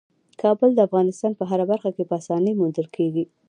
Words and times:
کابل 0.41 0.69
د 0.75 0.79
افغانستان 0.87 1.31
په 1.39 1.43
هره 1.49 1.65
برخه 1.71 1.89
کې 1.95 2.03
په 2.09 2.13
اسانۍ 2.21 2.53
موندل 2.59 2.87
کېږي. 2.95 3.23